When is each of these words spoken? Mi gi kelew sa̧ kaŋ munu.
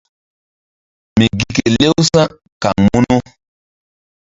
Mi 1.17 1.25
gi 1.39 1.47
kelew 1.55 1.95
sa̧ 2.11 2.27
kaŋ 2.61 2.77
munu. 2.87 3.17